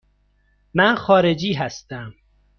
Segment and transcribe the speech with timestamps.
[0.73, 2.13] من خارجی هستم.